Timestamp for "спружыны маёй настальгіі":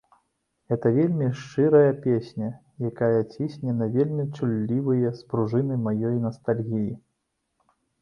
5.23-6.93